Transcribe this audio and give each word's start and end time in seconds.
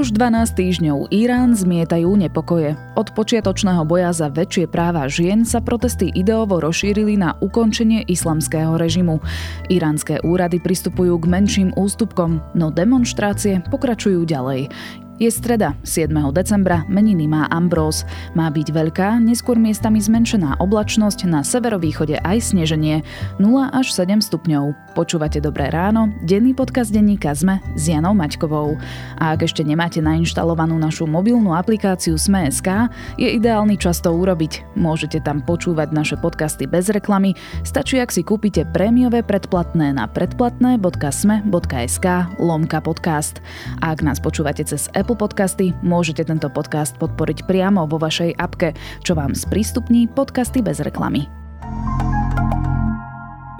Už 0.00 0.16
12 0.16 0.56
týždňov 0.56 1.12
Irán 1.12 1.52
zmietajú 1.52 2.16
nepokoje. 2.16 2.72
Od 2.96 3.12
počiatočného 3.12 3.84
boja 3.84 4.16
za 4.16 4.32
väčšie 4.32 4.64
práva 4.64 5.04
žien 5.12 5.44
sa 5.44 5.60
protesty 5.60 6.08
ideovo 6.16 6.56
rozšírili 6.56 7.20
na 7.20 7.36
ukončenie 7.44 8.08
islamského 8.08 8.80
režimu. 8.80 9.20
Iránske 9.68 10.24
úrady 10.24 10.56
pristupujú 10.56 11.20
k 11.20 11.28
menším 11.28 11.68
ústupkom, 11.76 12.40
no 12.56 12.72
demonstrácie 12.72 13.60
pokračujú 13.68 14.24
ďalej. 14.24 14.72
Je 15.20 15.28
streda, 15.28 15.76
7. 15.84 16.08
decembra, 16.32 16.88
meniny 16.88 17.28
má 17.28 17.44
Ambrós. 17.52 18.08
Má 18.32 18.48
byť 18.48 18.72
veľká, 18.72 19.20
neskôr 19.20 19.60
miestami 19.60 20.00
zmenšená 20.00 20.64
oblačnosť, 20.64 21.28
na 21.28 21.44
severovýchode 21.44 22.16
aj 22.24 22.56
sneženie, 22.56 23.04
0 23.36 23.68
až 23.68 23.92
7 23.92 24.24
stupňov. 24.24 24.89
Počúvate 24.90 25.38
Dobré 25.38 25.70
ráno, 25.70 26.10
denný 26.26 26.50
podcast 26.50 26.90
denníka 26.90 27.30
ZME 27.30 27.62
s 27.78 27.86
Janou 27.88 28.10
Maťkovou. 28.10 28.74
A 29.22 29.38
ak 29.38 29.46
ešte 29.46 29.62
nemáte 29.62 30.02
nainštalovanú 30.02 30.74
našu 30.82 31.06
mobilnú 31.06 31.54
aplikáciu 31.54 32.18
Sme.sk, 32.18 32.90
je 33.14 33.28
ideálny 33.38 33.78
čas 33.78 34.02
to 34.02 34.10
urobiť. 34.10 34.66
Môžete 34.74 35.22
tam 35.22 35.46
počúvať 35.46 35.94
naše 35.94 36.18
podcasty 36.18 36.66
bez 36.66 36.90
reklamy, 36.90 37.38
stačí 37.62 38.02
ak 38.02 38.10
si 38.10 38.26
kúpite 38.26 38.66
prémiové 38.74 39.22
predplatné 39.22 39.94
na 39.94 40.10
predplatné.sme.sk 40.10 42.06
lomka 42.42 42.82
podcast. 42.82 43.38
A 43.80 43.94
ak 43.94 44.02
nás 44.02 44.18
počúvate 44.18 44.66
cez 44.66 44.90
Apple 44.98 45.16
Podcasty, 45.16 45.70
môžete 45.86 46.26
tento 46.26 46.50
podcast 46.50 46.98
podporiť 46.98 47.46
priamo 47.46 47.86
vo 47.86 47.96
vašej 48.02 48.34
apke, 48.36 48.74
čo 49.06 49.14
vám 49.14 49.38
sprístupní 49.38 50.10
podcasty 50.10 50.60
bez 50.60 50.82
reklamy. 50.82 51.39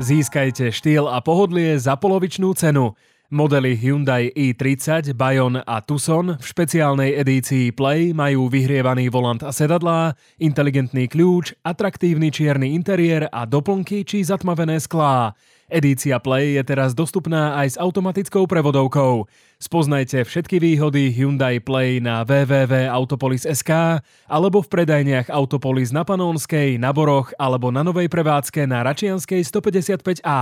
Získajte 0.01 0.73
štýl 0.73 1.13
a 1.13 1.21
pohodlie 1.21 1.77
za 1.77 1.93
polovičnú 1.93 2.57
cenu. 2.57 2.97
Modely 3.29 3.77
Hyundai 3.77 4.33
i30, 4.33 5.13
Bayon 5.13 5.61
a 5.61 5.85
Tucson 5.85 6.41
v 6.41 6.45
špeciálnej 6.45 7.21
edícii 7.21 7.69
Play 7.77 8.17
majú 8.17 8.49
vyhrievaný 8.49 9.13
volant 9.13 9.45
a 9.45 9.53
sedadlá, 9.53 10.17
inteligentný 10.41 11.05
kľúč, 11.05 11.53
atraktívny 11.61 12.33
čierny 12.33 12.73
interiér 12.73 13.29
a 13.29 13.45
doplnky 13.45 14.01
či 14.09 14.25
zatmavené 14.25 14.81
sklá. 14.81 15.37
Edícia 15.71 16.19
Play 16.19 16.59
je 16.59 16.63
teraz 16.67 16.93
dostupná 16.99 17.55
aj 17.55 17.75
s 17.75 17.77
automatickou 17.79 18.51
prevodovkou. 18.51 19.31
Spoznajte 19.63 20.27
všetky 20.27 20.59
výhody 20.59 21.15
Hyundai 21.15 21.63
Play 21.63 22.03
na 22.03 22.27
www.autopolis.sk 22.27 24.03
alebo 24.27 24.59
v 24.61 24.69
predajniach 24.69 25.31
Autopolis 25.31 25.95
na 25.95 26.03
Panónskej, 26.03 26.75
na 26.83 26.91
Boroch 26.91 27.31
alebo 27.39 27.71
na 27.71 27.87
novej 27.87 28.11
prevádzke 28.11 28.67
na 28.67 28.83
Račianskej 28.83 29.47
155A. 29.47 30.41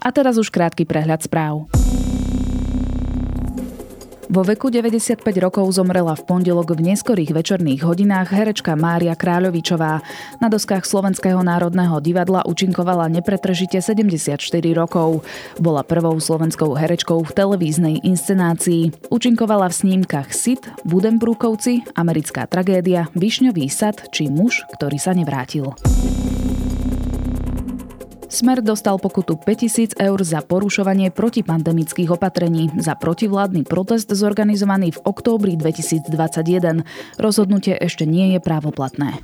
A 0.00 0.08
teraz 0.14 0.40
už 0.40 0.48
krátky 0.48 0.88
prehľad 0.88 1.20
správ. 1.20 1.79
Vo 4.30 4.46
veku 4.46 4.70
95 4.70 5.26
rokov 5.42 5.74
zomrela 5.74 6.14
v 6.14 6.22
pondelok 6.22 6.78
v 6.78 6.94
neskorých 6.94 7.34
večerných 7.34 7.82
hodinách 7.82 8.30
herečka 8.30 8.78
Mária 8.78 9.18
Kráľovičová. 9.18 9.98
Na 10.38 10.46
doskách 10.46 10.86
Slovenského 10.86 11.42
národného 11.42 11.98
divadla 11.98 12.46
účinkovala 12.46 13.10
nepretržite 13.10 13.82
74 13.82 14.38
rokov. 14.70 15.26
Bola 15.58 15.82
prvou 15.82 16.14
slovenskou 16.22 16.78
herečkou 16.78 17.26
v 17.26 17.34
televíznej 17.34 18.06
inscenácii. 18.06 19.10
Účinkovala 19.10 19.66
v 19.66 19.74
snímkach 19.82 20.30
Sit, 20.30 20.62
Budenbrúkovci, 20.86 21.82
Americká 21.98 22.46
tragédia, 22.46 23.10
Višňový 23.18 23.66
sad 23.66 24.14
či 24.14 24.30
Muž, 24.30 24.62
ktorý 24.78 24.94
sa 25.02 25.10
nevrátil. 25.10 25.74
Smer 28.30 28.62
dostal 28.62 28.94
pokutu 29.02 29.34
5000 29.34 29.98
eur 29.98 30.18
za 30.22 30.38
porušovanie 30.38 31.10
protipandemických 31.10 32.14
opatrení 32.14 32.70
za 32.78 32.94
protivládny 32.94 33.66
protest 33.66 34.06
zorganizovaný 34.06 34.94
v 34.94 35.02
októbri 35.02 35.58
2021. 35.58 36.86
Rozhodnutie 37.18 37.74
ešte 37.74 38.06
nie 38.06 38.30
je 38.32 38.38
právoplatné. 38.38 39.18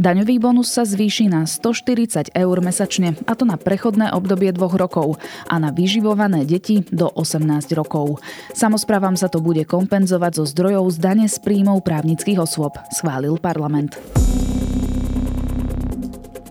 Daňový 0.00 0.36
bonus 0.36 0.72
sa 0.72 0.84
zvýši 0.84 1.32
na 1.32 1.48
140 1.48 2.32
eur 2.32 2.56
mesačne, 2.60 3.16
a 3.24 3.32
to 3.36 3.48
na 3.48 3.56
prechodné 3.56 4.12
obdobie 4.12 4.52
dvoch 4.52 4.76
rokov 4.76 5.20
a 5.48 5.56
na 5.56 5.72
vyživované 5.72 6.44
deti 6.44 6.84
do 6.92 7.08
18 7.08 7.72
rokov. 7.72 8.20
Samozprávam 8.52 9.16
sa 9.16 9.32
to 9.32 9.40
bude 9.40 9.64
kompenzovať 9.64 10.40
zo 10.40 10.44
zdrojov 10.44 10.92
z 10.92 10.96
dane 11.00 11.26
z 11.28 11.36
príjmov 11.40 11.84
právnických 11.84 12.40
osôb, 12.40 12.76
schválil 12.92 13.36
parlament. 13.40 13.96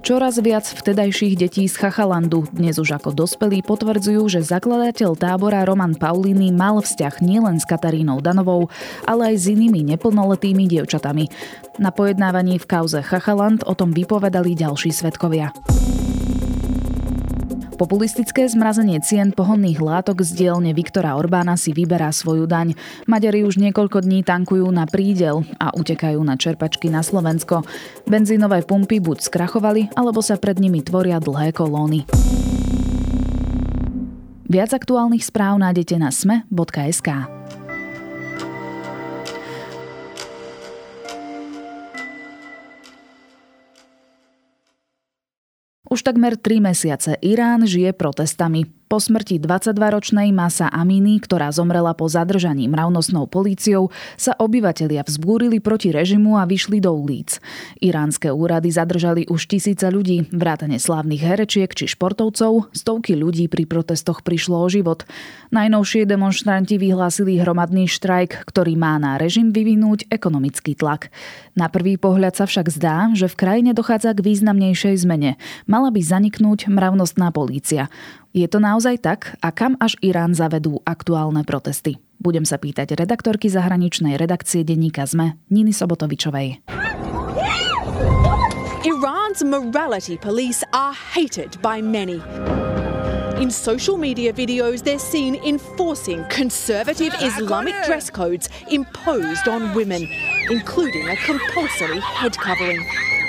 Čoraz 0.09 0.42
viac 0.42 0.66
vtedajších 0.66 1.38
detí 1.38 1.70
z 1.70 1.78
Chachalandu, 1.78 2.50
dnes 2.50 2.81
už 2.81 2.97
ako 2.97 3.14
dospelí, 3.14 3.62
potvrdzujú, 3.62 4.25
že 4.25 4.42
zakladateľ 4.42 5.14
tábora 5.14 5.62
Roman 5.62 5.94
Paulini 5.94 6.50
mal 6.50 6.81
vzťah 6.81 7.22
nielen 7.22 7.62
s 7.62 7.70
Katarínou 7.70 8.18
Danovou, 8.18 8.74
ale 9.06 9.30
aj 9.30 9.36
s 9.38 9.46
inými 9.53 9.86
neplnoletými 9.86 10.66
dievčatami. 10.66 11.30
Na 11.78 11.94
pojednávaní 11.94 12.58
v 12.58 12.66
kauze 12.66 13.06
Chachaland 13.06 13.62
o 13.69 13.78
tom 13.78 13.94
vypovedali 13.94 14.58
ďalší 14.58 14.90
svetkovia. 14.90 15.53
Populistické 17.80 18.44
zmrazenie 18.44 19.00
cien 19.00 19.32
pohonných 19.32 19.80
látok 19.80 20.20
z 20.20 20.36
dielne 20.36 20.76
Viktora 20.76 21.16
Orbána 21.16 21.56
si 21.56 21.72
vyberá 21.72 22.12
svoju 22.12 22.44
daň. 22.44 22.76
Maďari 23.08 23.48
už 23.48 23.56
niekoľko 23.56 24.04
dní 24.04 24.20
tankujú 24.28 24.68
na 24.68 24.84
prídel 24.84 25.48
a 25.64 25.72
utekajú 25.72 26.20
na 26.20 26.36
čerpačky 26.36 26.92
na 26.92 27.00
Slovensko. 27.00 27.64
Benzínové 28.04 28.68
pumpy 28.68 29.00
buď 29.00 29.24
skrachovali, 29.24 29.96
alebo 29.96 30.20
sa 30.20 30.36
pred 30.36 30.60
nimi 30.60 30.84
tvoria 30.84 31.24
dlhé 31.24 31.56
kolóny. 31.56 32.04
Viac 34.52 34.76
aktuálnych 34.76 35.24
správ 35.24 35.56
nájdete 35.64 35.96
na 36.04 36.12
sme.sk. 36.12 37.39
Už 45.90 46.04
takmer 46.04 46.38
3 46.38 46.60
mesiace 46.60 47.14
Irán 47.22 47.66
žije 47.66 47.94
protestami. 47.94 48.79
Po 48.90 48.98
smrti 48.98 49.38
22-ročnej 49.38 50.34
Masa 50.34 50.66
Aminy, 50.66 51.22
ktorá 51.22 51.54
zomrela 51.54 51.94
po 51.94 52.10
zadržaní 52.10 52.66
mravnostnou 52.66 53.30
políciou, 53.30 53.94
sa 54.18 54.34
obyvatelia 54.42 55.06
vzbúrili 55.06 55.62
proti 55.62 55.94
režimu 55.94 56.42
a 56.42 56.50
vyšli 56.50 56.82
do 56.82 56.98
ulic. 56.98 57.38
Iránske 57.86 58.34
úrady 58.34 58.74
zadržali 58.74 59.30
už 59.30 59.46
tisíce 59.46 59.86
ľudí, 59.86 60.26
vrátane 60.34 60.82
slávnych 60.82 61.22
herečiek 61.22 61.70
či 61.70 61.86
športovcov, 61.86 62.74
stovky 62.74 63.14
ľudí 63.14 63.46
pri 63.46 63.70
protestoch 63.70 64.26
prišlo 64.26 64.58
o 64.58 64.66
život. 64.74 65.06
Najnovšie 65.54 66.10
demonstranti 66.10 66.82
vyhlásili 66.82 67.38
hromadný 67.38 67.86
štrajk, 67.86 68.42
ktorý 68.50 68.74
má 68.74 68.98
na 68.98 69.22
režim 69.22 69.54
vyvinúť 69.54 70.10
ekonomický 70.10 70.74
tlak. 70.74 71.14
Na 71.54 71.70
prvý 71.70 72.02
pohľad 72.02 72.42
sa 72.42 72.50
však 72.50 72.74
zdá, 72.74 73.14
že 73.14 73.30
v 73.30 73.38
krajine 73.38 73.78
dochádza 73.78 74.18
k 74.18 74.26
významnejšej 74.34 75.06
zmene. 75.06 75.38
Mala 75.70 75.94
by 75.94 76.02
zaniknúť 76.02 76.74
mravnostná 76.74 77.30
polícia. 77.30 77.86
Je 78.30 78.46
to 78.46 78.62
naozaj 78.62 79.02
tak 79.02 79.34
a 79.42 79.50
kam 79.50 79.74
až 79.82 79.98
Irán 80.06 80.38
zavedú 80.38 80.86
aktuálne 80.86 81.42
protesty? 81.42 81.98
Budem 82.22 82.46
sa 82.46 82.62
pýtať 82.62 82.94
redaktorky 82.94 83.50
zahraničnej 83.50 84.22
redakcie 84.22 84.62
denníka 84.62 85.10
ZME 85.10 85.34
Niny 85.50 85.74
Sobotovičovej. 85.74 86.62
Iran's 88.86 89.42
morality 89.42 90.14
police 90.14 90.62
are 90.78 90.94
hated 90.94 91.58
by 91.66 91.82
many. 91.82 92.22
In 93.42 93.50
social 93.50 93.98
media 93.98 94.30
videos, 94.30 94.86
they're 94.86 95.02
seen 95.02 95.34
enforcing 95.42 96.22
conservative 96.30 97.18
Islamic 97.26 97.74
dress 97.90 98.14
codes 98.14 98.46
imposed 98.70 99.50
on 99.50 99.74
women, 99.74 100.06
including 100.54 101.10
a 101.10 101.18
compulsory 101.26 101.98
head 102.14 102.38
covering. 102.38 102.78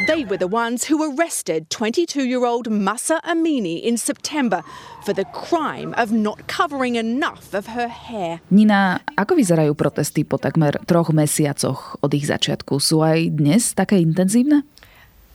They 0.07 0.25
were 0.25 0.41
the 0.41 0.49
ones 0.49 0.89
who 0.89 0.97
arrested 0.97 1.69
22 1.69 2.25
year 2.25 2.47
old 2.47 2.73
Massa 2.73 3.21
Amini 3.21 3.85
in 3.85 4.01
September 4.01 4.65
for 5.05 5.13
the 5.13 5.29
crime 5.29 5.93
of 6.01 6.09
not 6.09 6.49
covering 6.49 6.97
enough 6.97 7.53
of 7.53 7.77
her 7.77 7.89
hair. 7.89 8.41
Nina, 8.49 9.05
ako 9.21 9.37
vyzerajú 9.37 9.77
protesty 9.77 10.25
po 10.25 10.41
takmer 10.41 10.81
troch 10.89 11.13
mesiacoch 11.13 12.01
od 12.01 12.17
ich 12.17 12.25
začiatku? 12.25 12.81
Sú 12.81 13.05
aj 13.05 13.29
dnes 13.29 13.77
také 13.77 14.01
intenzívne? 14.01 14.65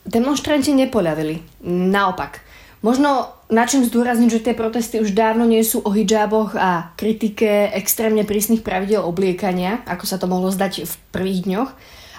Demonstranti 0.02 0.74
nepoľavili. 0.74 1.62
Naopak. 1.70 2.42
Možno 2.82 3.38
na 3.46 3.70
čím 3.70 3.86
zdôrazniť, 3.86 4.30
že 4.30 4.44
tie 4.50 4.54
protesty 4.58 4.98
už 4.98 5.14
dávno 5.14 5.46
nie 5.46 5.62
sú 5.62 5.78
o 5.86 5.94
hijaboch 5.94 6.58
a 6.58 6.90
kritike 6.98 7.70
extrémne 7.70 8.26
prísnych 8.26 8.66
pravidel 8.66 9.06
obliekania, 9.06 9.86
ako 9.86 10.04
sa 10.10 10.18
to 10.18 10.26
mohlo 10.26 10.50
zdať 10.50 10.90
v 10.90 10.94
prvých 11.14 11.40
dňoch, 11.46 11.70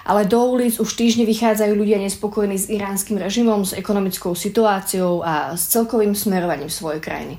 ale 0.08 0.24
do 0.24 0.40
ulic 0.48 0.80
už 0.80 0.88
týždne 0.96 1.28
vychádzajú 1.28 1.76
ľudia 1.76 2.00
nespokojní 2.00 2.56
s 2.56 2.72
iránskym 2.72 3.20
režimom, 3.20 3.68
s 3.68 3.76
ekonomickou 3.76 4.32
situáciou 4.32 5.20
a 5.20 5.52
s 5.52 5.68
celkovým 5.68 6.16
smerovaním 6.16 6.72
svojej 6.72 7.04
krajiny. 7.04 7.36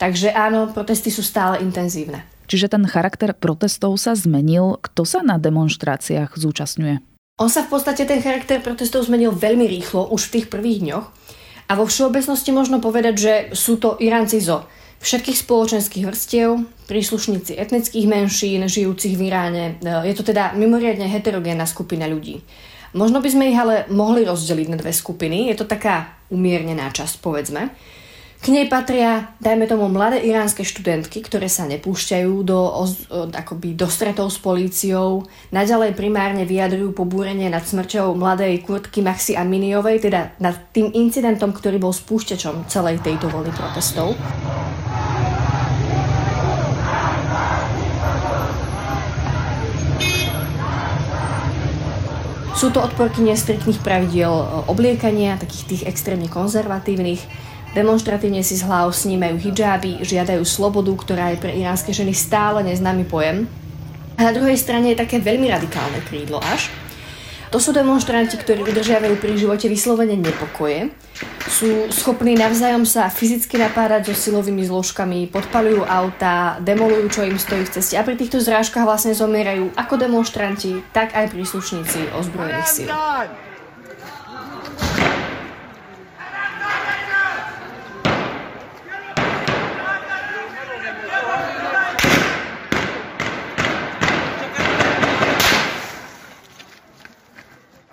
Takže 0.00 0.32
áno, 0.32 0.72
protesty 0.72 1.12
sú 1.12 1.20
stále 1.20 1.60
intenzívne. 1.60 2.24
Čiže 2.48 2.72
ten 2.72 2.88
charakter 2.88 3.36
protestov 3.36 4.00
sa 4.00 4.16
zmenil. 4.16 4.80
Kto 4.80 5.04
sa 5.04 5.20
na 5.20 5.36
demonstráciách 5.36 6.40
zúčastňuje? 6.40 7.04
On 7.36 7.52
sa 7.52 7.68
v 7.68 7.76
podstate 7.76 8.08
ten 8.08 8.24
charakter 8.24 8.64
protestov 8.64 9.04
zmenil 9.04 9.36
veľmi 9.36 9.68
rýchlo, 9.68 10.08
už 10.08 10.32
v 10.32 10.40
tých 10.40 10.46
prvých 10.48 10.80
dňoch. 10.80 11.06
A 11.68 11.72
vo 11.76 11.84
všeobecnosti 11.84 12.50
možno 12.50 12.80
povedať, 12.80 13.14
že 13.14 13.34
sú 13.52 13.76
to 13.76 14.00
Iránci 14.00 14.40
zo 14.40 14.64
všetkých 15.00 15.40
spoločenských 15.40 16.04
vrstiev, 16.04 16.60
príslušníci 16.84 17.56
etnických 17.56 18.06
menšín, 18.06 18.68
žijúcich 18.68 19.16
v 19.16 19.32
Iráne. 19.32 19.64
Je 19.80 20.12
to 20.12 20.22
teda 20.22 20.52
mimoriadne 20.52 21.08
heterogénna 21.08 21.64
skupina 21.64 22.04
ľudí. 22.04 22.44
Možno 22.92 23.22
by 23.22 23.28
sme 23.30 23.48
ich 23.48 23.58
ale 23.58 23.86
mohli 23.88 24.26
rozdeliť 24.26 24.66
na 24.68 24.76
dve 24.76 24.90
skupiny. 24.90 25.48
Je 25.48 25.56
to 25.56 25.64
taká 25.64 26.20
umiernená 26.28 26.90
časť, 26.90 27.22
povedzme. 27.22 27.70
K 28.40 28.56
nej 28.56 28.72
patria, 28.72 29.36
dajme 29.36 29.68
tomu, 29.68 29.84
mladé 29.92 30.24
iránske 30.24 30.64
študentky, 30.64 31.20
ktoré 31.20 31.44
sa 31.44 31.68
nepúšťajú 31.68 32.32
do, 32.40 32.72
akoby, 33.36 33.76
do 33.76 33.84
stretov 33.84 34.32
s 34.32 34.40
políciou. 34.40 35.28
Naďalej 35.52 35.92
primárne 35.92 36.48
vyjadrujú 36.48 36.96
pobúrenie 36.96 37.52
nad 37.52 37.68
smrťou 37.68 38.16
mladej 38.16 38.64
Kurtky 38.64 39.04
Maxi 39.04 39.36
Aminiovej, 39.36 40.08
teda 40.08 40.40
nad 40.40 40.56
tým 40.72 40.88
incidentom, 40.88 41.52
ktorý 41.52 41.76
bol 41.76 41.92
spúšťačom 41.92 42.64
celej 42.66 43.04
tejto 43.04 43.28
vlny 43.28 43.52
protestov. 43.52 44.16
Sú 52.60 52.68
to 52.68 52.84
odporky 52.84 53.24
nestriktných 53.24 53.80
pravidiel 53.80 54.28
e, 54.28 54.44
obliekania, 54.68 55.40
takých 55.40 55.64
tých 55.64 55.82
extrémne 55.88 56.28
konzervatívnych. 56.28 57.24
Demonstratívne 57.72 58.44
si 58.44 58.60
z 58.60 58.68
hlav 58.68 58.92
snímajú 58.92 59.40
hijáby, 59.40 60.04
žiadajú 60.04 60.44
slobodu, 60.44 60.92
ktorá 60.92 61.32
je 61.32 61.40
pre 61.40 61.56
iránske 61.56 61.96
ženy 61.96 62.12
stále 62.12 62.60
neznámy 62.60 63.08
pojem. 63.08 63.48
A 64.20 64.28
na 64.28 64.36
druhej 64.36 64.60
strane 64.60 64.92
je 64.92 65.00
také 65.00 65.24
veľmi 65.24 65.48
radikálne 65.48 66.04
krídlo 66.04 66.36
až, 66.52 66.68
to 67.50 67.58
sú 67.58 67.74
demonstranti, 67.74 68.38
ktorí 68.38 68.62
udržiavajú 68.62 69.18
pri 69.18 69.34
živote 69.34 69.66
vyslovene 69.66 70.14
nepokoje. 70.14 70.94
Sú 71.50 71.90
schopní 71.90 72.38
navzájom 72.38 72.86
sa 72.86 73.10
fyzicky 73.10 73.58
napádať 73.58 74.14
so 74.14 74.30
silovými 74.30 74.62
zložkami, 74.62 75.26
podpalujú 75.28 75.82
auta, 75.82 76.62
demolujú, 76.62 77.10
čo 77.10 77.26
im 77.26 77.36
stojí 77.36 77.66
v 77.66 77.74
ceste 77.74 77.98
a 77.98 78.06
pri 78.06 78.14
týchto 78.14 78.38
zrážkach 78.38 78.86
vlastne 78.86 79.12
zomierajú 79.18 79.74
ako 79.74 79.94
demonstranti, 79.98 80.78
tak 80.94 81.12
aj 81.18 81.34
príslušníci 81.34 82.14
ozbrojených 82.14 82.70
síl. 82.70 82.88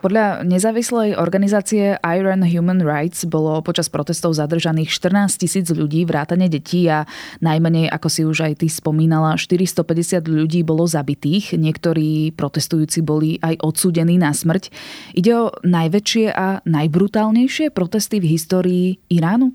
Podľa 0.07 0.47
nezávislej 0.47 1.19
organizácie 1.19 1.99
Iron 1.99 2.39
Human 2.39 2.79
Rights 2.79 3.27
bolo 3.27 3.59
počas 3.59 3.91
protestov 3.91 4.39
zadržaných 4.39 4.87
14 4.87 5.35
tisíc 5.35 5.67
ľudí, 5.67 6.07
vrátane 6.07 6.47
detí 6.47 6.87
a 6.87 7.03
najmenej, 7.43 7.91
ako 7.91 8.07
si 8.07 8.23
už 8.23 8.47
aj 8.47 8.63
ty 8.63 8.71
spomínala, 8.71 9.35
450 9.35 10.23
ľudí 10.31 10.63
bolo 10.63 10.87
zabitých. 10.87 11.59
Niektorí 11.59 12.31
protestujúci 12.39 13.03
boli 13.03 13.35
aj 13.43 13.59
odsúdení 13.59 14.15
na 14.15 14.31
smrť. 14.31 14.71
Ide 15.11 15.31
o 15.35 15.51
najväčšie 15.67 16.31
a 16.31 16.63
najbrutálnejšie 16.63 17.75
protesty 17.75 18.23
v 18.23 18.31
histórii 18.31 18.87
Iránu? 19.11 19.51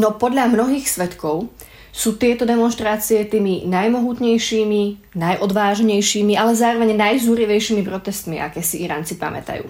No 0.00 0.16
podľa 0.16 0.48
mnohých 0.56 0.88
svetkov 0.88 1.52
sú 1.92 2.16
tieto 2.16 2.48
demonstrácie 2.48 3.28
tými 3.28 3.68
najmohutnejšími, 3.68 5.12
najodvážnejšími, 5.12 6.32
ale 6.40 6.56
zároveň 6.56 6.96
najzúrivejšími 6.96 7.84
protestmi, 7.84 8.40
aké 8.40 8.64
si 8.64 8.80
Iránci 8.80 9.20
pamätajú. 9.20 9.68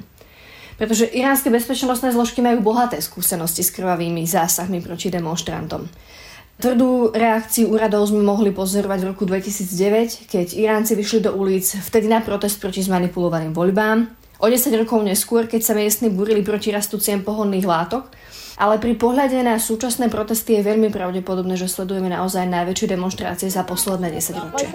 Pretože 0.76 1.10
iránske 1.10 1.52
bezpečnostné 1.52 2.12
zložky 2.12 2.40
majú 2.40 2.64
bohaté 2.64 2.98
skúsenosti 2.98 3.60
s 3.60 3.74
krvavými 3.74 4.24
zásahmi 4.24 4.80
proti 4.80 5.12
demonstrantom. 5.12 5.88
Tvrdú 6.62 7.10
reakciu 7.10 7.74
úradov 7.74 8.06
sme 8.06 8.22
mohli 8.22 8.54
pozorovať 8.54 8.98
v 9.02 9.08
roku 9.10 9.26
2009, 9.26 10.30
keď 10.30 10.46
Iránci 10.54 10.94
vyšli 10.94 11.26
do 11.26 11.34
ulic 11.34 11.66
vtedy 11.66 12.06
na 12.06 12.22
protest 12.22 12.62
proti 12.62 12.84
zmanipulovaným 12.86 13.50
voľbám. 13.50 14.06
O 14.38 14.46
10 14.46 14.70
rokov 14.78 15.02
neskôr, 15.02 15.50
keď 15.50 15.60
sa 15.62 15.74
miestni 15.74 16.06
burili 16.10 16.42
proti 16.46 16.70
rastúciem 16.70 17.26
pohonných 17.26 17.66
látok, 17.66 18.10
ale 18.56 18.76
pri 18.76 18.94
pohľade 18.96 19.38
na 19.40 19.56
súčasné 19.56 20.08
protesty 20.12 20.58
je 20.58 20.66
veľmi 20.66 20.92
pravdepodobné, 20.92 21.56
že 21.56 21.70
sledujeme 21.70 22.12
naozaj 22.12 22.48
najväčšie 22.48 22.86
demonstrácie 22.92 23.48
za 23.48 23.62
posledné 23.64 24.12
10 24.12 24.40
ročia. 24.40 24.68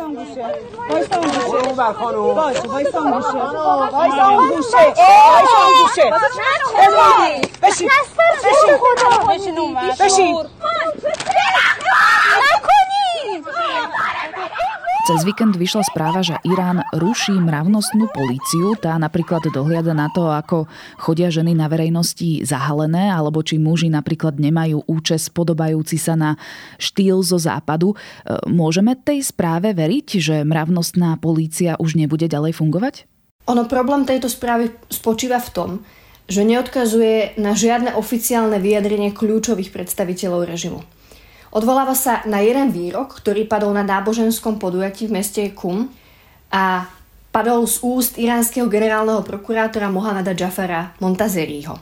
Cez 15.08 15.24
víkend 15.24 15.56
vyšla 15.56 15.88
správa, 15.88 16.20
že 16.20 16.36
Irán 16.44 16.84
ruší 16.92 17.32
mravnostnú 17.32 18.12
políciu. 18.12 18.76
Tá 18.76 19.00
napríklad 19.00 19.40
dohliada 19.56 19.96
na 19.96 20.12
to, 20.12 20.28
ako 20.28 20.68
chodia 21.00 21.32
ženy 21.32 21.56
na 21.56 21.72
verejnosti 21.72 22.44
zahalené, 22.44 23.08
alebo 23.08 23.40
či 23.40 23.56
muži 23.56 23.88
napríklad 23.88 24.36
nemajú 24.36 24.84
účes 24.84 25.32
podobajúci 25.32 25.96
sa 25.96 26.20
na 26.20 26.36
štýl 26.76 27.24
zo 27.24 27.40
západu. 27.40 27.96
E, 27.96 28.52
môžeme 28.52 29.00
tej 29.00 29.24
správe 29.24 29.72
veriť, 29.72 30.08
že 30.20 30.36
mravnostná 30.44 31.16
polícia 31.24 31.80
už 31.80 31.96
nebude 31.96 32.28
ďalej 32.28 32.60
fungovať? 32.60 33.08
Ono 33.48 33.64
problém 33.64 34.04
tejto 34.04 34.28
správy 34.28 34.76
spočíva 34.92 35.40
v 35.40 35.50
tom, 35.56 35.70
že 36.28 36.44
neodkazuje 36.44 37.40
na 37.40 37.56
žiadne 37.56 37.96
oficiálne 37.96 38.60
vyjadrenie 38.60 39.16
kľúčových 39.16 39.72
predstaviteľov 39.72 40.52
režimu. 40.52 40.84
Odvoláva 41.52 41.96
sa 41.96 42.28
na 42.28 42.44
jeden 42.44 42.76
výrok, 42.76 43.24
ktorý 43.24 43.48
padol 43.48 43.72
na 43.72 43.88
náboženskom 43.88 44.60
podujatí 44.60 45.08
v 45.08 45.16
meste 45.16 45.42
Kum 45.56 45.88
a 46.52 46.88
padol 47.32 47.64
z 47.70 47.80
úst 47.84 48.14
iránskeho 48.20 48.68
generálneho 48.68 49.24
prokurátora 49.24 49.88
Mohameda 49.88 50.36
Jafara 50.36 50.92
Montazeriho. 51.00 51.80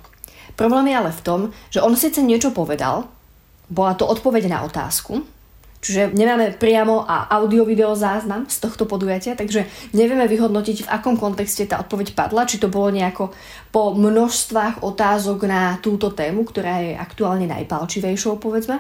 Problém 0.54 0.94
je 0.94 0.96
ale 0.96 1.12
v 1.12 1.22
tom, 1.26 1.40
že 1.74 1.82
on 1.82 1.98
síce 1.98 2.22
niečo 2.22 2.54
povedal, 2.54 3.10
bola 3.66 3.98
to 3.98 4.06
odpoveď 4.06 4.48
na 4.48 4.62
otázku, 4.64 5.26
čiže 5.82 6.14
nemáme 6.14 6.54
priamo 6.56 7.04
a 7.04 7.28
audio-video 7.34 7.98
záznam 7.98 8.46
z 8.46 8.62
tohto 8.62 8.86
podujatia, 8.86 9.34
takže 9.34 9.66
nevieme 9.98 10.30
vyhodnotiť, 10.30 10.86
v 10.86 10.92
akom 10.94 11.18
kontexte 11.18 11.66
tá 11.66 11.82
odpoveď 11.82 12.14
padla, 12.14 12.46
či 12.46 12.62
to 12.62 12.70
bolo 12.70 12.94
nejako 12.94 13.34
po 13.74 13.98
množstvách 13.98 14.86
otázok 14.86 15.50
na 15.50 15.82
túto 15.82 16.14
tému, 16.14 16.46
ktorá 16.46 16.86
je 16.86 16.94
aktuálne 16.94 17.50
najpalčivejšou, 17.50 18.38
povedzme. 18.38 18.80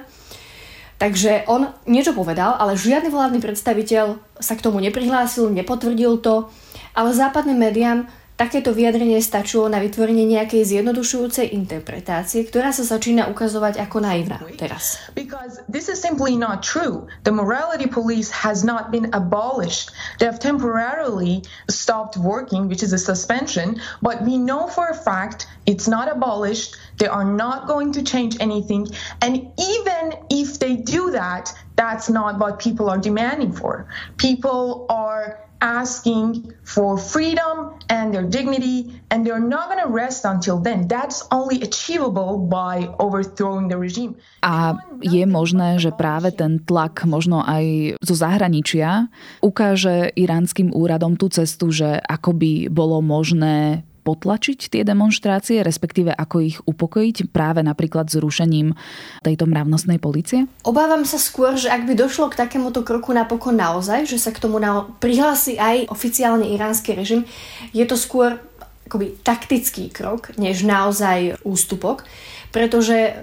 Takže 0.95 1.43
on 1.51 1.75
niečo 1.83 2.15
povedal, 2.15 2.55
ale 2.55 2.79
žiadny 2.79 3.11
vládny 3.11 3.39
predstaviteľ 3.43 4.15
sa 4.39 4.53
k 4.55 4.63
tomu 4.63 4.79
neprihlásil, 4.79 5.51
nepotvrdil 5.51 6.23
to, 6.23 6.47
ale 6.95 7.11
západným 7.11 7.59
médiám 7.59 8.07
Takéto 8.35 8.75
vyjadrenie 8.75 9.23
stačilo 9.23 9.71
na 9.71 9.79
vytvorenie 9.79 10.27
nejakej 10.27 10.67
zjednodušujúcej 10.67 11.55
interpretácie, 11.55 12.43
ktorá 12.43 12.75
sa 12.75 12.83
začína 12.83 13.31
ukazovať 13.31 13.79
ako 13.79 14.03
naivná 14.03 14.43
teraz. 14.59 14.99
Because 15.15 15.63
this 15.71 15.87
is 15.87 16.03
simply 16.03 16.35
not 16.35 16.59
true. 16.59 17.07
The 17.23 17.31
morality 17.31 17.87
police 17.87 18.27
has 18.35 18.67
not 18.67 18.91
been 18.91 19.07
abolished. 19.15 19.95
They 20.19 20.27
have 20.27 20.43
temporarily 20.43 21.47
stopped 21.71 22.19
working, 22.19 22.67
which 22.67 22.83
is 22.83 22.91
a 22.91 22.99
suspension, 22.99 23.79
but 24.03 24.27
we 24.27 24.35
know 24.35 24.67
for 24.67 24.91
a 24.91 24.97
fact 24.99 25.47
it's 25.63 25.87
not 25.87 26.11
abolished. 26.11 26.75
They 26.99 27.07
are 27.07 27.23
not 27.23 27.71
going 27.71 27.95
to 27.95 28.03
change 28.03 28.35
anything. 28.43 28.91
And 29.23 29.47
even 29.55 30.19
if 30.27 30.59
they 30.59 30.75
do 30.75 31.15
that, 31.15 31.55
that's 31.79 32.11
not 32.11 32.35
what 32.35 32.59
people 32.59 32.91
are 32.91 32.99
demanding 32.99 33.55
for. 33.55 33.87
People 34.19 34.91
are 34.91 35.44
asking 35.61 36.51
for 36.63 36.97
freedom 36.97 37.75
and 37.87 38.11
their 38.11 38.25
dignity, 38.25 39.01
and 39.11 39.23
they're 39.23 39.41
not 39.41 39.71
going 39.71 39.81
to 39.81 39.91
rest 39.91 40.25
until 40.25 40.59
then. 40.59 40.87
That's 40.87 41.23
only 41.31 41.61
achievable 41.61 42.37
by 42.37 42.91
overthrowing 42.99 43.71
the 43.71 43.77
regime. 43.79 44.19
A 44.43 44.75
je 45.01 45.23
možné, 45.25 45.79
že 45.79 45.95
práve 45.95 46.35
ten 46.35 46.61
tlak 46.61 47.07
možno 47.07 47.41
aj 47.43 47.97
zo 48.03 48.15
zahraničia 48.15 49.07
ukáže 49.39 50.11
iránskym 50.13 50.75
úradom 50.75 51.15
tú 51.15 51.31
cestu, 51.31 51.71
že 51.71 51.97
ako 52.03 52.35
by 52.35 52.51
bolo 52.69 52.99
možné 52.99 53.87
potlačiť 54.05 54.69
tie 54.69 54.85
demonstrácie, 54.85 55.65
respektíve 55.65 56.13
ako 56.13 56.37
ich 56.45 56.57
upokojiť 56.61 57.33
práve 57.33 57.65
napríklad 57.65 58.05
zrušením 58.13 58.77
tejto 59.25 59.49
mravnostnej 59.49 59.97
policie? 59.97 60.45
Obávam 60.61 61.01
sa 61.09 61.17
skôr, 61.17 61.57
že 61.57 61.73
ak 61.73 61.89
by 61.89 61.97
došlo 61.97 62.29
k 62.29 62.37
takémuto 62.45 62.85
kroku 62.85 63.09
napokon 63.09 63.57
naozaj, 63.57 64.05
že 64.05 64.21
sa 64.21 64.29
k 64.29 64.37
tomu 64.37 64.61
na- 64.61 64.85
prihlási 65.01 65.57
aj 65.57 65.89
oficiálne 65.89 66.45
iránsky 66.53 66.93
režim, 66.93 67.25
je 67.73 67.81
to 67.89 67.97
skôr 67.97 68.37
akoby 68.85 69.17
taktický 69.25 69.89
krok, 69.89 70.37
než 70.37 70.61
naozaj 70.61 71.41
ústupok, 71.41 72.05
pretože 72.53 73.17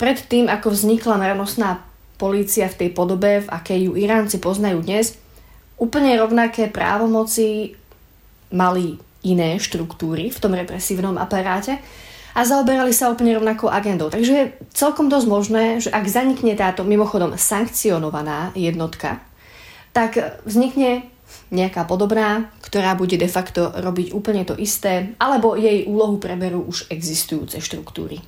pred 0.00 0.16
tým, 0.24 0.48
ako 0.48 0.72
vznikla 0.72 1.20
mravnostná 1.20 1.84
polícia 2.16 2.66
v 2.72 2.78
tej 2.86 2.90
podobe, 2.96 3.44
v 3.44 3.48
akej 3.52 3.80
ju 3.84 3.92
Iránci 4.00 4.40
poznajú 4.40 4.80
dnes, 4.80 5.20
úplne 5.76 6.16
rovnaké 6.16 6.72
právomoci 6.72 7.76
mali 8.54 8.96
iné 9.24 9.56
štruktúry 9.58 10.30
v 10.30 10.38
tom 10.38 10.52
represívnom 10.52 11.16
aparáte 11.16 11.80
a 12.34 12.40
zaoberali 12.42 12.90
sa 12.90 13.08
úplne 13.08 13.38
rovnakou 13.38 13.70
agendou. 13.70 14.10
Takže 14.10 14.32
je 14.32 14.52
celkom 14.74 15.06
dosť 15.06 15.26
možné, 15.26 15.64
že 15.80 15.90
ak 15.90 16.04
zanikne 16.04 16.52
táto 16.58 16.82
mimochodom 16.82 17.38
sankcionovaná 17.38 18.52
jednotka, 18.58 19.22
tak 19.94 20.42
vznikne 20.42 21.06
nejaká 21.54 21.86
podobná, 21.86 22.50
ktorá 22.66 22.98
bude 22.98 23.14
de 23.14 23.30
facto 23.30 23.70
robiť 23.70 24.10
úplne 24.10 24.42
to 24.42 24.58
isté, 24.58 25.14
alebo 25.22 25.54
jej 25.54 25.86
úlohu 25.86 26.18
preberú 26.18 26.66
už 26.66 26.90
existujúce 26.90 27.62
štruktúry. 27.62 28.18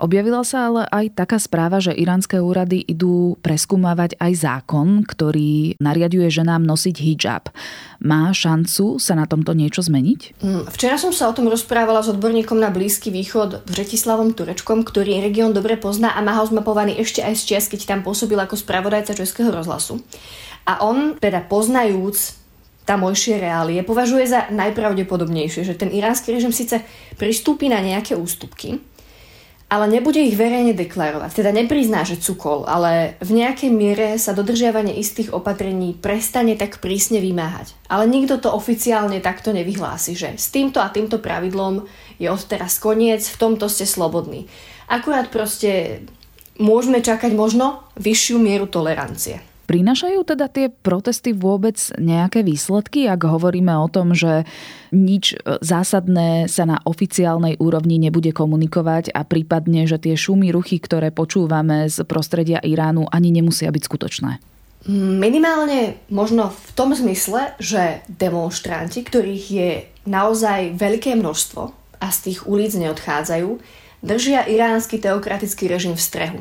Objavila 0.00 0.40
sa 0.48 0.72
ale 0.72 0.88
aj 0.88 1.12
taká 1.12 1.36
správa, 1.36 1.76
že 1.76 1.92
iránske 1.92 2.40
úrady 2.40 2.80
idú 2.80 3.36
preskúmavať 3.44 4.16
aj 4.16 4.32
zákon, 4.32 5.04
ktorý 5.04 5.76
nariaduje 5.76 6.24
ženám 6.32 6.64
nosiť 6.64 6.96
hijab. 6.96 7.52
Má 8.00 8.32
šancu 8.32 8.96
sa 8.96 9.12
na 9.12 9.28
tomto 9.28 9.52
niečo 9.52 9.84
zmeniť? 9.84 10.40
Mm, 10.40 10.64
včera 10.72 10.96
som 10.96 11.12
sa 11.12 11.28
o 11.28 11.36
tom 11.36 11.52
rozprávala 11.52 12.00
s 12.00 12.08
odborníkom 12.08 12.56
na 12.56 12.72
Blízky 12.72 13.12
východ 13.12 13.68
Vretislavom 13.68 14.32
Turečkom, 14.32 14.88
ktorý 14.88 15.20
región 15.20 15.52
dobre 15.52 15.76
pozná 15.76 16.16
a 16.16 16.24
má 16.24 16.32
ho 16.40 16.48
zmapovaný 16.48 16.96
ešte 16.96 17.20
aj 17.20 17.36
z 17.36 17.42
čias, 17.44 17.68
keď 17.68 17.84
tam 17.84 18.00
pôsobil 18.00 18.40
ako 18.40 18.56
spravodajca 18.56 19.12
Českého 19.12 19.52
rozhlasu. 19.52 20.00
A 20.64 20.80
on, 20.80 21.20
teda 21.20 21.44
poznajúc 21.44 22.40
tamojšie 22.88 23.38
reálie, 23.38 23.84
považuje 23.86 24.26
za 24.26 24.50
najpravdepodobnejšie, 24.50 25.62
že 25.62 25.78
ten 25.78 25.92
iránsky 25.94 26.34
režim 26.34 26.50
síce 26.50 26.82
pristúpi 27.20 27.70
na 27.70 27.78
nejaké 27.78 28.18
ústupky, 28.18 28.82
ale 29.70 29.86
nebude 29.86 30.18
ich 30.18 30.34
verejne 30.34 30.74
deklarovať. 30.74 31.30
Teda 31.30 31.54
neprizná, 31.54 32.02
že 32.02 32.18
cukol, 32.18 32.66
ale 32.66 33.14
v 33.22 33.38
nejakej 33.38 33.70
miere 33.70 34.08
sa 34.18 34.34
dodržiavanie 34.34 34.98
istých 34.98 35.30
opatrení 35.30 35.94
prestane 35.94 36.58
tak 36.58 36.82
prísne 36.82 37.22
vymáhať. 37.22 37.78
Ale 37.86 38.10
nikto 38.10 38.42
to 38.42 38.50
oficiálne 38.50 39.22
takto 39.22 39.54
nevyhlási, 39.54 40.18
že 40.18 40.34
s 40.34 40.50
týmto 40.50 40.82
a 40.82 40.90
týmto 40.90 41.22
pravidlom 41.22 41.86
je 42.18 42.26
odteraz 42.26 42.82
koniec, 42.82 43.22
v 43.22 43.38
tomto 43.38 43.70
ste 43.70 43.86
slobodní. 43.86 44.50
Akurát 44.90 45.30
proste 45.30 46.02
môžeme 46.58 46.98
čakať 46.98 47.30
možno 47.30 47.86
vyššiu 47.94 48.42
mieru 48.42 48.66
tolerancie. 48.66 49.49
Prinašajú 49.70 50.26
teda 50.26 50.50
tie 50.50 50.66
protesty 50.66 51.30
vôbec 51.30 51.78
nejaké 51.94 52.42
výsledky, 52.42 53.06
ak 53.06 53.22
hovoríme 53.22 53.70
o 53.78 53.86
tom, 53.86 54.18
že 54.18 54.42
nič 54.90 55.38
e, 55.38 55.62
zásadné 55.62 56.50
sa 56.50 56.66
na 56.66 56.82
oficiálnej 56.82 57.54
úrovni 57.62 58.02
nebude 58.02 58.34
komunikovať 58.34 59.14
a 59.14 59.22
prípadne, 59.22 59.86
že 59.86 60.02
tie 60.02 60.18
šumy, 60.18 60.50
ruchy, 60.50 60.82
ktoré 60.82 61.14
počúvame 61.14 61.86
z 61.86 62.02
prostredia 62.02 62.58
Iránu, 62.58 63.06
ani 63.14 63.30
nemusia 63.30 63.70
byť 63.70 63.82
skutočné? 63.86 64.42
Minimálne 64.90 66.02
možno 66.10 66.50
v 66.50 66.70
tom 66.74 66.90
zmysle, 66.90 67.54
že 67.62 68.02
demonstranti, 68.10 69.06
ktorých 69.06 69.44
je 69.54 69.70
naozaj 70.02 70.74
veľké 70.74 71.14
množstvo 71.14 71.62
a 72.02 72.06
z 72.10 72.18
tých 72.26 72.42
ulic 72.50 72.74
neodchádzajú, 72.74 73.48
držia 74.02 74.50
iránsky 74.50 74.98
teokratický 74.98 75.70
režim 75.70 75.94
v 75.94 76.02
strehu. 76.02 76.40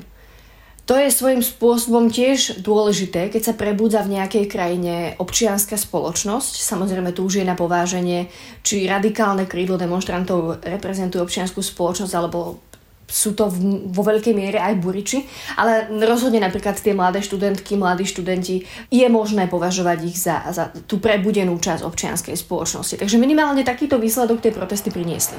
To 0.89 0.97
je 0.97 1.13
svojím 1.13 1.45
spôsobom 1.45 2.09
tiež 2.09 2.65
dôležité, 2.65 3.29
keď 3.29 3.41
sa 3.45 3.53
prebudza 3.53 4.01
v 4.01 4.17
nejakej 4.17 4.49
krajine 4.49 5.13
občianská 5.21 5.77
spoločnosť. 5.77 6.65
Samozrejme, 6.65 7.13
tu 7.13 7.29
už 7.29 7.37
je 7.37 7.45
na 7.45 7.53
pováženie, 7.53 8.25
či 8.65 8.89
radikálne 8.89 9.45
krídlo 9.45 9.77
demonstrantov 9.77 10.57
reprezentujú 10.65 11.21
občianskú 11.21 11.61
spoločnosť, 11.61 12.13
alebo 12.17 12.57
sú 13.05 13.37
to 13.37 13.53
v, 13.53 13.85
vo 13.85 14.01
veľkej 14.01 14.33
miere 14.33 14.57
aj 14.57 14.81
buriči, 14.81 15.29
ale 15.61 15.93
rozhodne 16.09 16.41
napríklad 16.41 16.81
tie 16.81 16.97
mladé 16.97 17.21
študentky, 17.21 17.77
mladí 17.77 18.09
študenti, 18.09 18.65
je 18.89 19.07
možné 19.13 19.45
považovať 19.45 19.97
ich 20.09 20.17
za, 20.17 20.41
za 20.49 20.73
tú 20.89 20.97
prebudenú 20.97 21.53
časť 21.61 21.85
občianskej 21.85 22.33
spoločnosti. 22.33 22.97
Takže 22.97 23.21
minimálne 23.21 23.61
takýto 23.61 24.01
výsledok 24.01 24.41
tie 24.41 24.49
protesty 24.49 24.89
priniesli. 24.89 25.37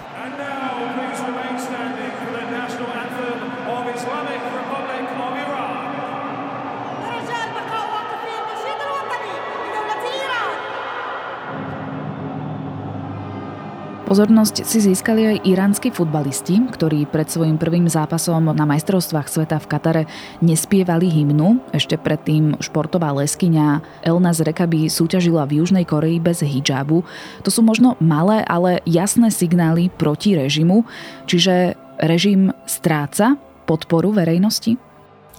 Pozornosť 14.10 14.66
si 14.66 14.82
získali 14.82 15.22
aj 15.22 15.46
iránsky 15.46 15.94
futbalisti, 15.94 16.58
ktorí 16.74 17.06
pred 17.06 17.30
svojim 17.30 17.54
prvým 17.54 17.86
zápasom 17.86 18.50
na 18.50 18.66
majstrovstvách 18.66 19.30
sveta 19.30 19.62
v 19.62 19.70
Katare 19.70 20.02
nespievali 20.42 21.06
hymnu. 21.06 21.62
Ešte 21.70 21.94
predtým 21.94 22.58
športová 22.58 23.14
leskyňa 23.14 23.78
Elnaz 24.02 24.42
Rekaby 24.42 24.90
súťažila 24.90 25.46
v 25.46 25.62
Južnej 25.62 25.86
Koreji 25.86 26.18
bez 26.18 26.42
hijabu. 26.42 27.06
To 27.46 27.54
sú 27.54 27.62
možno 27.62 27.94
malé, 28.02 28.42
ale 28.50 28.82
jasné 28.82 29.30
signály 29.30 29.94
proti 29.94 30.34
režimu, 30.34 30.82
čiže 31.30 31.78
režim 32.02 32.50
stráca 32.66 33.38
podporu 33.62 34.10
verejnosti? 34.10 34.89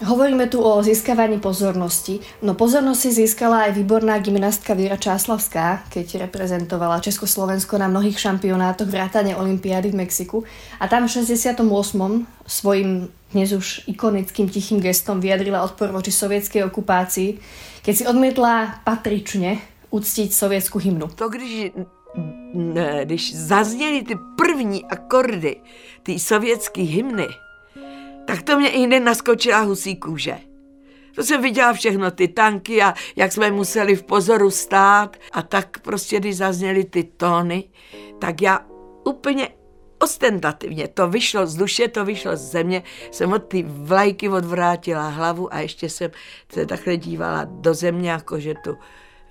Hovoríme 0.02 0.50
tu 0.50 0.66
o 0.66 0.82
získavaní 0.82 1.38
pozornosti. 1.38 2.20
No 2.42 2.58
pozornosť 2.58 3.02
si 3.02 3.10
získala 3.22 3.70
aj 3.70 3.78
výborná 3.78 4.18
gymnastka 4.18 4.74
Víra 4.74 4.98
Čáslavská, 4.98 5.86
keď 5.94 6.26
reprezentovala 6.26 7.06
Československo 7.06 7.78
na 7.78 7.86
mnohých 7.86 8.18
šampionátoch 8.18 8.90
vrátane 8.90 9.38
Olympiády 9.38 9.94
v 9.94 10.02
Mexiku. 10.02 10.42
A 10.82 10.90
tam 10.90 11.06
v 11.06 11.22
68. 11.22 11.62
svojim 12.50 13.14
dnes 13.30 13.54
už 13.54 13.86
ikonickým 13.94 14.50
tichým 14.50 14.82
gestom 14.82 15.22
vyjadrila 15.22 15.62
odpor 15.62 15.94
voči 15.94 16.10
sovietskej 16.10 16.66
okupácii, 16.66 17.38
keď 17.86 17.94
si 17.94 18.04
odmietla 18.10 18.82
patrične 18.82 19.62
uctiť 19.94 20.34
sovětskou 20.34 20.82
hymnu. 20.82 21.14
To, 21.14 21.30
když, 21.30 21.78
když 23.06 23.24
zazněly 23.38 24.02
ty 24.02 24.18
první 24.34 24.82
akordy 24.86 25.62
té 26.04 26.20
sovětské 26.20 26.82
hymny, 26.82 27.30
to 28.52 28.60
mě 28.60 28.70
i 28.70 29.00
naskočila 29.00 29.60
husí 29.60 29.96
kůže. 29.96 30.38
To 31.16 31.24
jsem 31.24 31.42
viděla 31.42 31.74
všechno, 31.74 32.12
ty 32.12 32.28
tanky 32.28 32.82
a 32.82 32.94
jak 33.16 33.32
jsme 33.32 33.52
museli 33.52 33.96
v 33.96 34.04
pozoru 34.04 34.52
stát 34.52 35.18
a 35.32 35.42
tak 35.42 35.80
prostě, 35.80 36.20
když 36.20 36.38
zazněly 36.38 36.84
ty 36.84 37.04
tóny, 37.04 37.64
tak 38.20 38.42
já 38.42 38.60
úplně 39.04 39.50
ostentativně, 40.00 40.88
to 40.88 41.08
vyšlo 41.08 41.48
z 41.48 41.56
duše, 41.56 41.88
to 41.88 42.06
vyšlo 42.06 42.38
z 42.38 42.42
země, 42.42 42.84
jsem 43.12 43.34
od 43.34 43.40
ty 43.40 43.64
vlajky 43.68 44.30
odvrátila 44.30 45.10
hlavu 45.10 45.54
a 45.54 45.60
ještě 45.60 45.90
jsem 45.90 46.12
se 46.54 46.66
takhle 46.66 46.98
dívala 46.98 47.44
do 47.44 47.74
země, 47.74 48.12
jako 48.12 48.40
že 48.40 48.54
tu 48.64 48.78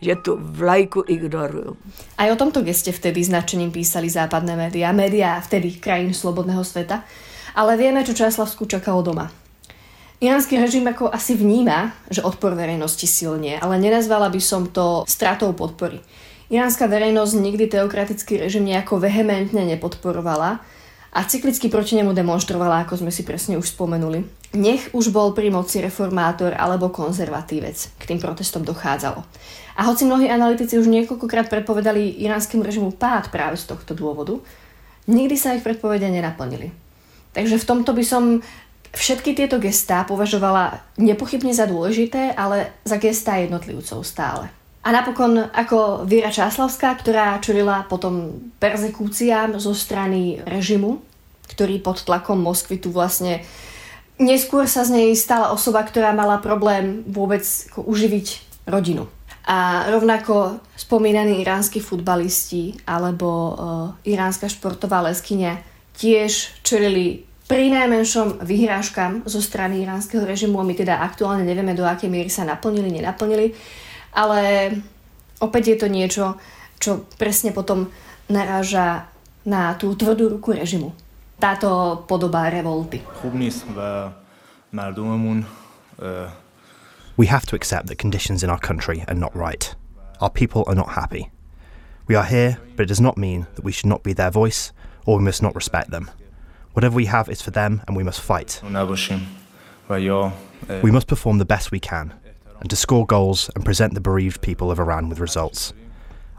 že 0.00 0.16
tu 0.16 0.40
vlajku 0.40 1.04
ignorujú. 1.04 1.76
Aj 2.16 2.32
o 2.32 2.36
tomto 2.36 2.64
geste 2.64 2.88
vtedy 2.88 3.20
značením 3.20 3.68
písali 3.68 4.08
západné 4.08 4.56
médiá, 4.56 4.96
médiá 4.96 5.40
vtedy 5.44 5.76
krajín 5.76 6.16
slobodného 6.16 6.64
sveta 6.64 7.04
ale 7.54 7.78
vieme, 7.80 8.04
čo 8.06 8.16
Čáslavsku 8.16 8.66
čakalo 8.66 9.02
doma. 9.02 9.30
Iránsky 10.20 10.60
režim 10.60 10.84
ako 10.84 11.08
asi 11.08 11.32
vníma, 11.32 11.96
že 12.12 12.20
odpor 12.20 12.52
verejnosti 12.52 13.08
silne, 13.08 13.56
ale 13.56 13.80
nenazvala 13.80 14.28
by 14.28 14.36
som 14.36 14.68
to 14.68 15.08
stratou 15.08 15.56
podpory. 15.56 16.04
Iránska 16.52 16.90
verejnosť 16.90 17.40
nikdy 17.40 17.64
teokratický 17.72 18.36
režim 18.36 18.68
nejako 18.68 19.00
vehementne 19.00 19.64
nepodporovala 19.64 20.60
a 21.10 21.20
cyklicky 21.24 21.72
proti 21.72 21.96
nemu 21.96 22.12
demonstrovala, 22.12 22.84
ako 22.84 23.00
sme 23.00 23.14
si 23.14 23.24
presne 23.24 23.56
už 23.56 23.72
spomenuli. 23.72 24.26
Nech 24.58 24.90
už 24.90 25.14
bol 25.14 25.30
pri 25.30 25.48
moci 25.48 25.78
reformátor 25.78 26.52
alebo 26.52 26.90
konzervatívec, 26.90 27.94
k 27.96 28.02
tým 28.02 28.18
protestom 28.18 28.66
dochádzalo. 28.66 29.22
A 29.78 29.80
hoci 29.86 30.04
mnohí 30.04 30.26
analytici 30.26 30.74
už 30.76 30.90
niekoľkokrát 30.90 31.46
predpovedali 31.46 32.18
iránskemu 32.20 32.60
režimu 32.60 32.90
pád 32.92 33.30
práve 33.30 33.56
z 33.56 33.70
tohto 33.70 33.94
dôvodu, 33.94 34.42
nikdy 35.06 35.38
sa 35.38 35.54
ich 35.54 35.62
predpovede 35.62 36.10
nenaplnili. 36.10 36.74
Takže 37.30 37.62
v 37.62 37.68
tomto 37.68 37.94
by 37.94 38.04
som 38.04 38.42
všetky 38.90 39.38
tieto 39.38 39.62
gestá 39.62 40.02
považovala 40.02 40.82
nepochybne 40.98 41.54
za 41.54 41.66
dôležité, 41.70 42.34
ale 42.34 42.74
za 42.82 42.98
gestá 42.98 43.38
jednotlivcov 43.38 44.02
stále. 44.02 44.50
A 44.80 44.88
napokon 44.96 45.36
ako 45.52 46.08
Víra 46.08 46.32
Čáslavská, 46.32 46.96
ktorá 46.96 47.36
čelila 47.44 47.84
potom 47.84 48.48
perzekúciám 48.58 49.60
zo 49.60 49.76
strany 49.76 50.40
režimu, 50.42 51.04
ktorý 51.52 51.84
pod 51.84 52.00
tlakom 52.02 52.40
Moskvy 52.40 52.80
tu 52.80 52.88
vlastne 52.88 53.44
neskôr 54.16 54.64
sa 54.64 54.88
z 54.88 54.96
nej 54.96 55.08
stala 55.12 55.52
osoba, 55.52 55.84
ktorá 55.84 56.16
mala 56.16 56.40
problém 56.40 57.04
vôbec 57.04 57.44
uživiť 57.76 58.26
rodinu. 58.64 59.04
A 59.44 59.88
rovnako 59.92 60.64
spomínaní 60.76 61.44
iránsky 61.44 61.80
futbalisti 61.80 62.80
alebo 62.88 63.28
uh, 63.28 63.52
iránska 64.06 64.48
športová 64.48 65.04
leskyňa 65.10 65.69
tiež 66.00 66.64
čelili 66.64 67.28
pri 67.44 67.68
najmenšom 67.68 68.40
vyhrážkam 68.40 69.26
zo 69.28 69.42
strany 69.44 69.84
iránskeho 69.84 70.24
režimu. 70.24 70.64
My 70.64 70.72
teda 70.72 71.04
aktuálne 71.04 71.44
nevieme, 71.44 71.76
do 71.76 71.84
akej 71.84 72.08
miery 72.08 72.32
sa 72.32 72.48
naplnili, 72.48 72.88
nenaplnili, 72.88 73.52
ale 74.16 74.70
opäť 75.42 75.74
je 75.74 75.76
to 75.76 75.88
niečo, 75.92 76.24
čo 76.80 77.04
presne 77.20 77.52
potom 77.52 77.92
naráža 78.30 79.12
na 79.44 79.74
tú 79.76 79.92
tvrdú 79.98 80.40
ruku 80.40 80.56
režimu. 80.56 80.94
Táto 81.36 82.00
podoba 82.06 82.48
revolty. 82.48 83.02
We 87.18 87.26
have 87.26 87.44
to 87.50 87.54
accept 87.58 87.92
that 87.92 87.98
conditions 88.00 88.40
in 88.40 88.48
our 88.48 88.62
country 88.62 89.04
are 89.10 89.18
not 89.18 89.34
right. 89.36 89.74
Our 90.24 90.30
people 90.32 90.64
are 90.70 90.78
not 90.78 90.96
happy. 90.96 91.28
We 92.08 92.16
are 92.16 92.24
here, 92.24 92.56
but 92.76 92.86
it 92.86 92.90
does 92.92 93.02
not 93.02 93.18
mean 93.18 93.50
that 93.58 93.64
we 93.66 93.72
should 93.72 93.90
not 93.90 94.00
be 94.00 94.14
their 94.14 94.30
voice 94.30 94.72
or 95.10 95.18
we 95.18 95.24
must 95.24 95.42
not 95.42 95.56
respect 95.56 95.90
them. 95.90 96.08
Whatever 96.72 96.94
we 96.94 97.06
have 97.06 97.28
is 97.28 97.42
for 97.42 97.50
them 97.50 97.82
and 97.88 97.96
we 97.96 98.04
must 98.04 98.20
fight. 98.20 98.60
We 100.82 100.92
must 100.92 101.08
perform 101.08 101.38
the 101.38 101.44
best 101.44 101.72
we 101.72 101.80
can 101.80 102.14
and 102.60 102.70
to 102.70 102.76
score 102.76 103.04
goals 103.06 103.50
and 103.56 103.64
present 103.64 103.94
the 103.94 104.00
bereaved 104.00 104.40
people 104.40 104.70
of 104.70 104.78
Iran 104.78 105.08
with 105.08 105.18
results. 105.18 105.72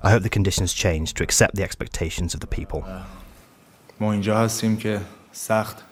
I 0.01 0.11
hope 0.11 0.23
the 0.23 0.29
conditions 0.29 0.73
change 0.73 1.13
to 1.15 1.23
accept 1.23 1.55
the 1.55 1.63
expectations 1.63 2.33
of 2.33 2.39
the 2.39 2.47
people. 2.47 2.85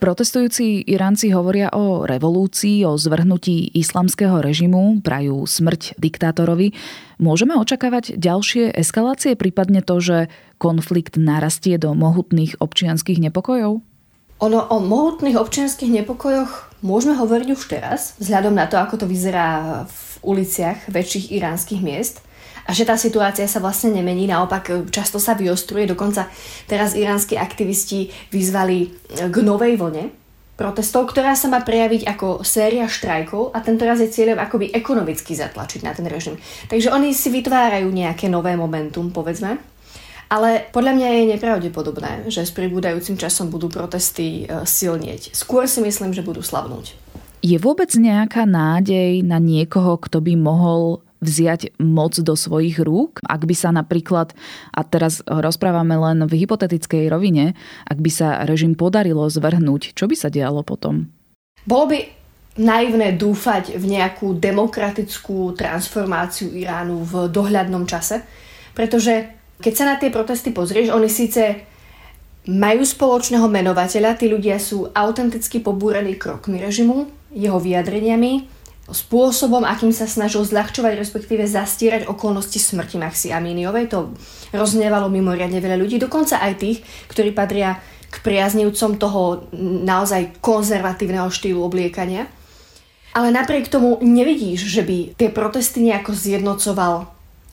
Protestujúci 0.03 0.83
Iránci 0.83 1.31
hovoria 1.31 1.71
o 1.71 2.03
revolúcii, 2.03 2.83
o 2.83 2.99
zvrhnutí 2.99 3.71
islamského 3.71 4.43
režimu, 4.43 4.99
prajú 4.99 5.47
smrť 5.47 5.95
diktátorovi. 5.95 6.75
Môžeme 7.23 7.55
očakávať 7.55 8.19
ďalšie 8.19 8.75
eskalácie, 8.75 9.39
prípadne 9.39 9.79
to, 9.79 10.03
že 10.03 10.17
konflikt 10.59 11.15
narastie 11.15 11.79
do 11.79 11.95
mohutných 11.95 12.59
občianských 12.59 13.23
nepokojov? 13.31 13.79
Ono 14.39 14.59
o 14.71 14.77
mohutných 14.79 15.35
občianských 15.35 15.91
nepokojoch 16.03 16.79
môžeme 16.79 17.15
hovoriť 17.19 17.47
už 17.51 17.61
teraz, 17.67 18.15
vzhľadom 18.23 18.55
na 18.55 18.71
to, 18.71 18.79
ako 18.79 19.03
to 19.03 19.05
vyzerá 19.07 19.83
v 19.87 20.03
uliciach 20.23 20.87
väčších 20.87 21.31
iránskych 21.35 21.79
miest 21.83 22.23
a 22.69 22.71
že 22.71 22.85
tá 22.85 22.93
situácia 22.93 23.49
sa 23.49 23.57
vlastne 23.57 23.89
nemení, 23.97 24.29
naopak 24.29 24.63
e, 24.69 24.73
často 24.93 25.17
sa 25.17 25.33
vyostruje, 25.33 25.89
dokonca 25.89 26.29
teraz 26.69 26.93
iránsky 26.93 27.33
aktivisti 27.33 28.13
vyzvali 28.29 28.77
e, 28.85 28.87
k 29.29 29.35
novej 29.41 29.73
vlne 29.81 30.13
protestov, 30.59 31.09
ktorá 31.09 31.39
sa 31.39 31.47
má 31.47 31.63
prejaviť 31.63 32.03
ako 32.03 32.43
séria 32.43 32.85
štrajkov 32.85 33.55
a 33.55 33.63
tento 33.63 33.87
raz 33.87 34.03
je 34.03 34.11
cieľom 34.11 34.37
akoby 34.43 34.75
ekonomicky 34.75 35.31
zatlačiť 35.31 35.87
na 35.87 35.95
ten 35.95 36.03
režim. 36.03 36.35
Takže 36.67 36.91
oni 36.91 37.15
si 37.15 37.31
vytvárajú 37.31 37.87
nejaké 37.87 38.27
nové 38.27 38.59
momentum, 38.59 39.07
povedzme. 39.09 39.55
Ale 40.29 40.69
podľa 40.69 40.93
mňa 40.93 41.07
je 41.09 41.31
nepravdepodobné, 41.33 42.29
že 42.29 42.45
s 42.45 42.53
pribúdajúcim 42.53 43.17
časom 43.17 43.49
budú 43.49 43.65
protesty 43.65 44.45
e, 44.45 44.61
silnieť. 44.61 45.33
Skôr 45.33 45.65
si 45.65 45.81
myslím, 45.81 46.13
že 46.13 46.21
budú 46.21 46.45
slabnúť. 46.45 46.93
Je 47.39 47.57
vôbec 47.57 47.89
nejaká 47.95 48.45
nádej 48.45 49.23
na 49.25 49.41
niekoho, 49.41 49.97
kto 49.97 50.21
by 50.21 50.37
mohol 50.37 51.01
vziať 51.19 51.79
moc 51.83 52.15
do 52.15 52.33
svojich 52.35 52.79
rúk, 52.79 53.19
ak 53.27 53.43
by 53.43 53.55
sa 53.55 53.69
napríklad, 53.75 54.31
a 54.71 54.81
teraz 54.87 55.19
rozprávame 55.27 55.95
len 55.99 56.23
v 56.27 56.47
hypotetickej 56.47 57.11
rovine, 57.11 57.59
ak 57.87 57.99
by 57.99 58.11
sa 58.11 58.27
režim 58.47 58.75
podarilo 58.75 59.27
zvrhnúť, 59.27 59.95
čo 59.95 60.07
by 60.07 60.15
sa 60.15 60.31
dialo 60.31 60.63
potom? 60.63 61.11
Bolo 61.67 61.85
by 61.91 61.99
naivné 62.59 63.15
dúfať 63.15 63.79
v 63.79 63.85
nejakú 63.99 64.35
demokratickú 64.35 65.55
transformáciu 65.55 66.51
Iránu 66.55 67.03
v 67.07 67.13
dohľadnom 67.31 67.87
čase, 67.87 68.23
pretože 68.75 69.31
keď 69.59 69.73
sa 69.75 69.85
na 69.87 69.95
tie 69.99 70.11
protesty 70.11 70.55
pozrieš, 70.55 70.91
oni 70.91 71.11
síce 71.11 71.67
majú 72.47 72.81
spoločného 72.87 73.47
menovateľa, 73.51 74.15
tí 74.15 74.31
ľudia 74.31 74.55
sú 74.55 74.87
autenticky 74.95 75.59
pobúrení 75.59 76.15
krokmi 76.15 76.63
režimu, 76.63 77.11
jeho 77.35 77.59
vyjadreniami, 77.59 78.58
spôsobom, 78.91 79.65
akým 79.65 79.93
sa 79.93 80.09
snažil 80.09 80.41
zľahčovať, 80.45 80.93
respektíve 80.97 81.45
zastierať 81.45 82.09
okolnosti 82.09 82.57
smrti 82.57 82.97
Maxi 82.97 83.29
Amíniovej. 83.33 83.89
To 83.93 84.13
roznevalo 84.53 85.07
mimoriadne 85.07 85.61
veľa 85.61 85.77
ľudí, 85.77 86.01
dokonca 86.01 86.41
aj 86.41 86.53
tých, 86.59 86.77
ktorí 87.09 87.31
patria 87.31 87.77
k 88.09 88.15
priaznivcom 88.25 88.97
toho 88.97 89.49
naozaj 89.85 90.41
konzervatívneho 90.41 91.29
štýlu 91.29 91.61
obliekania. 91.61 92.25
Ale 93.13 93.33
napriek 93.33 93.69
tomu 93.69 93.97
nevidíš, 94.01 94.69
že 94.69 94.85
by 94.85 95.17
tie 95.17 95.29
protesty 95.33 95.81
nejako 95.81 96.13
zjednocoval 96.13 97.09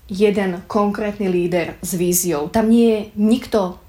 jeden 0.09 0.63
konkrétny 0.69 1.29
líder 1.29 1.81
s 1.81 1.97
víziou. 1.97 2.49
Tam 2.49 2.69
nie 2.71 2.89
je 2.89 3.01
nikto 3.17 3.81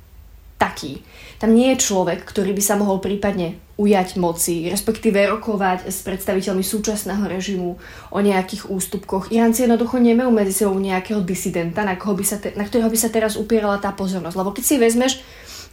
taký. 0.58 1.06
Tam 1.38 1.54
nie 1.54 1.74
je 1.74 1.86
človek, 1.86 2.26
ktorý 2.26 2.54
by 2.54 2.64
sa 2.66 2.76
mohol 2.82 2.98
prípadne 2.98 3.62
ujať 3.78 4.18
moci, 4.18 4.66
respektíve 4.74 5.22
rokovať 5.29 5.86
s 5.86 6.01
predstaviteľmi 6.01 6.66
súčasného 6.66 7.29
režimu 7.29 7.77
o 8.10 8.20
nejakých 8.20 8.74
ústupkoch. 8.74 9.29
Iránci 9.29 9.70
jednoducho 9.70 10.01
nemajú 10.01 10.34
medzi 10.34 10.66
sebou 10.66 10.81
nejakého 10.81 11.22
disidenta, 11.22 11.86
na, 11.86 11.94
koho 11.94 12.18
by 12.18 12.25
sa 12.25 12.42
te, 12.42 12.58
na 12.58 12.66
ktorého 12.66 12.90
by 12.90 12.98
sa 12.98 13.14
teraz 13.14 13.38
upierala 13.38 13.77
tá 13.77 13.94
pozornosť. 13.94 14.34
Lebo 14.34 14.50
keď 14.50 14.64
si 14.66 14.75
vezmeš, 14.81 15.22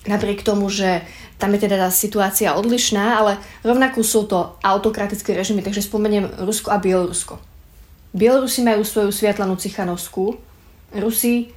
napriek 0.04 0.44
tomu, 0.44 0.68
že 0.68 1.00
tam 1.40 1.56
je 1.56 1.64
teda 1.64 1.80
tá 1.80 1.88
situácia 1.88 2.52
odlišná, 2.52 3.24
ale 3.24 3.40
rovnako 3.64 4.04
sú 4.04 4.28
to 4.28 4.61
autokratické 4.61 5.32
režimy, 5.32 5.64
takže 5.64 5.88
spomeniem 5.88 6.44
Rusko 6.44 6.76
a 6.76 6.78
Bielorusko. 6.78 7.40
Bielorusi 8.12 8.61
majú 8.62 8.85
svoju 8.85 9.11
Sviatlanú 9.11 9.56
Cichanovskú, 9.56 10.37
Rusi 10.94 11.50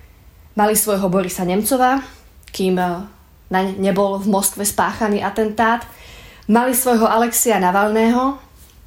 mali 0.57 0.73
svojho 0.73 1.05
Borisa 1.11 1.45
Nemcova, 1.45 2.01
kým 2.49 2.79
na 3.47 3.63
ne 3.63 3.73
nebol 3.79 4.19
v 4.19 4.27
Moskve 4.27 4.63
spáchaný 4.67 5.23
atentát. 5.23 5.87
Mali 6.47 6.71
svojho 6.71 7.07
Alexia 7.07 7.59
Navalného, 7.59 8.39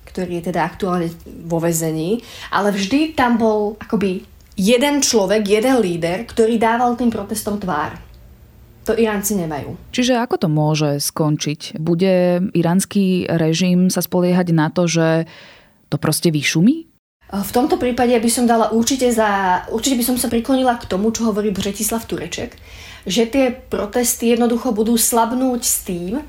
ktorý 0.09 0.41
je 0.41 0.53
teda 0.53 0.65
aktuálne 0.65 1.13
vo 1.45 1.61
vezení, 1.61 2.25
ale 2.51 2.73
vždy 2.73 3.13
tam 3.13 3.37
bol 3.37 3.77
akoby 3.79 4.25
jeden 4.59 5.01
človek, 5.01 5.47
jeden 5.47 5.77
líder, 5.81 6.29
ktorý 6.29 6.57
dával 6.61 6.97
tým 6.97 7.09
protestom 7.09 7.57
tvár. 7.57 7.97
To 8.89 8.97
Iránci 8.97 9.37
nemajú. 9.37 9.77
Čiže 9.93 10.17
ako 10.19 10.37
to 10.41 10.49
môže 10.49 10.91
skončiť? 11.05 11.77
Bude 11.77 12.49
iránsky 12.57 13.29
režim 13.29 13.93
sa 13.93 14.01
spoliehať 14.01 14.57
na 14.57 14.73
to, 14.73 14.89
že 14.89 15.29
to 15.93 16.01
proste 16.01 16.33
vyšumí? 16.33 16.91
V 17.31 17.51
tomto 17.55 17.79
prípade 17.79 18.11
by 18.19 18.31
som 18.33 18.43
dala 18.49 18.75
určite 18.75 19.07
za... 19.15 19.63
Určite 19.71 19.95
by 19.95 20.05
som 20.05 20.17
sa 20.19 20.27
priklonila 20.27 20.75
k 20.83 20.91
tomu, 20.91 21.15
čo 21.15 21.31
hovorí 21.31 21.55
Bretislav 21.55 22.03
Tureček, 22.03 22.59
že 23.07 23.29
tie 23.29 23.53
protesty 23.53 24.33
jednoducho 24.33 24.73
budú 24.73 24.97
slabnúť 24.97 25.63
s 25.63 25.77
tým, 25.87 26.21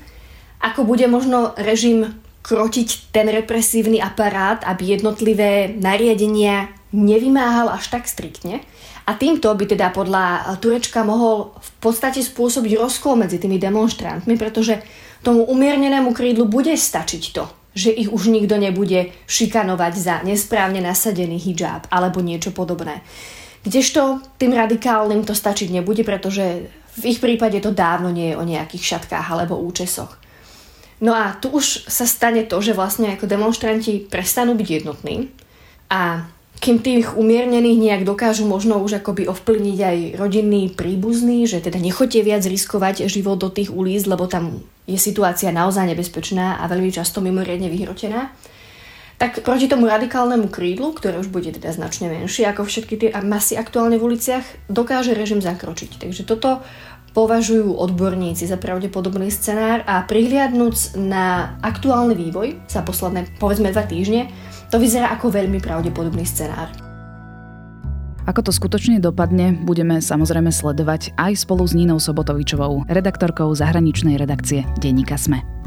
ako 0.62 0.86
bude 0.86 1.04
možno 1.10 1.52
režim 1.58 2.14
krotiť 2.42 3.14
ten 3.14 3.30
represívny 3.30 4.02
aparát, 4.02 4.62
aby 4.66 4.98
jednotlivé 4.98 5.74
nariadenia 5.78 6.70
nevymáhal 6.90 7.70
až 7.70 7.88
tak 7.88 8.04
striktne. 8.10 8.60
A 9.02 9.18
týmto 9.18 9.50
by 9.50 9.64
teda 9.66 9.90
podľa 9.90 10.54
Turečka 10.62 11.02
mohol 11.02 11.54
v 11.58 11.70
podstate 11.82 12.22
spôsobiť 12.22 12.78
rozkol 12.78 13.18
medzi 13.18 13.42
tými 13.42 13.58
demonstrantmi, 13.58 14.38
pretože 14.38 14.78
tomu 15.26 15.42
umiernenému 15.46 16.14
krídlu 16.14 16.46
bude 16.46 16.74
stačiť 16.74 17.24
to, 17.34 17.50
že 17.74 17.90
ich 17.90 18.10
už 18.10 18.30
nikto 18.30 18.58
nebude 18.58 19.10
šikanovať 19.26 19.92
za 19.98 20.14
nesprávne 20.22 20.78
nasadený 20.78 21.38
hijab 21.38 21.90
alebo 21.90 22.22
niečo 22.22 22.54
podobné. 22.54 23.02
Kdežto 23.62 24.18
tým 24.42 24.58
radikálnym 24.58 25.22
to 25.22 25.38
stačiť 25.38 25.70
nebude, 25.70 26.02
pretože 26.02 26.66
v 26.98 27.02
ich 27.06 27.22
prípade 27.22 27.56
to 27.62 27.70
dávno 27.70 28.10
nie 28.10 28.34
je 28.34 28.38
o 28.38 28.44
nejakých 28.44 28.96
šatkách 28.96 29.26
alebo 29.32 29.56
účesoch. 29.56 30.18
No 31.02 31.14
a 31.14 31.34
tu 31.34 31.50
už 31.50 31.90
sa 31.90 32.06
stane 32.06 32.46
to, 32.46 32.62
že 32.62 32.78
vlastne 32.78 33.10
ako 33.10 33.26
demonstranti 33.26 34.06
prestanú 34.06 34.54
byť 34.54 34.68
jednotní 34.70 35.34
a 35.90 36.30
kým 36.62 36.78
tých 36.78 37.18
umiernených 37.18 37.82
nejak 37.82 38.02
dokážu 38.06 38.46
možno 38.46 38.78
už 38.78 39.02
akoby 39.02 39.26
ovplyvniť 39.26 39.78
aj 39.82 39.98
rodinný 40.14 40.70
príbuzný, 40.70 41.42
že 41.50 41.58
teda 41.58 41.82
nechoďte 41.82 42.22
viac 42.22 42.46
riskovať 42.46 43.10
život 43.10 43.42
do 43.42 43.50
tých 43.50 43.74
ulic, 43.74 44.06
lebo 44.06 44.30
tam 44.30 44.62
je 44.86 44.94
situácia 44.94 45.50
naozaj 45.50 45.90
nebezpečná 45.90 46.62
a 46.62 46.70
veľmi 46.70 46.94
často 46.94 47.18
mimoriadne 47.18 47.66
vyhrotená, 47.66 48.30
tak 49.22 49.38
proti 49.46 49.70
tomu 49.70 49.86
radikálnemu 49.86 50.50
krídlu, 50.50 50.90
ktoré 50.98 51.22
už 51.22 51.30
bude 51.30 51.54
teda 51.54 51.70
značne 51.70 52.10
menšie 52.10 52.42
ako 52.42 52.66
všetky 52.66 52.94
tie 52.98 53.08
masy 53.22 53.54
aktuálne 53.54 53.94
v 53.94 54.10
uliciach, 54.10 54.42
dokáže 54.66 55.14
režim 55.14 55.38
zakročiť. 55.38 56.02
Takže 56.02 56.26
toto 56.26 56.58
považujú 57.14 57.70
odborníci 57.70 58.50
za 58.50 58.58
pravdepodobný 58.58 59.30
scenár 59.30 59.86
a 59.86 60.02
prihliadnúc 60.02 60.98
na 60.98 61.54
aktuálny 61.62 62.18
vývoj 62.18 62.66
za 62.66 62.82
posledné 62.82 63.38
povedzme 63.38 63.70
dva 63.70 63.86
týždne, 63.86 64.26
to 64.74 64.82
vyzerá 64.82 65.14
ako 65.14 65.30
veľmi 65.30 65.62
pravdepodobný 65.62 66.26
scenár. 66.26 66.66
Ako 68.26 68.42
to 68.42 68.50
skutočne 68.50 68.98
dopadne, 68.98 69.54
budeme 69.54 70.02
samozrejme 70.02 70.50
sledovať 70.50 71.14
aj 71.14 71.46
spolu 71.46 71.62
s 71.62 71.78
Nínou 71.78 72.02
Sobotovičovou, 72.02 72.90
redaktorkou 72.90 73.54
zahraničnej 73.54 74.18
redakcie 74.18 74.66
Denníka 74.82 75.14
Sme. 75.14 75.61